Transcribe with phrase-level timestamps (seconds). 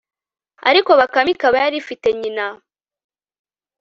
[0.69, 2.47] ariko bakame ikaba yari ifite nyina